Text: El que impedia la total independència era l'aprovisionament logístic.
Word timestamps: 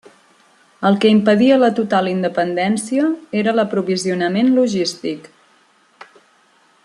El 0.89 0.95
que 1.03 1.11
impedia 1.15 1.59
la 1.63 1.69
total 1.79 2.09
independència 2.13 3.05
era 3.43 3.55
l'aprovisionament 3.57 4.51
logístic. 4.61 5.31